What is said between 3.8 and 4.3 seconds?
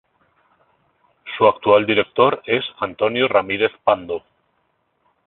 Pando.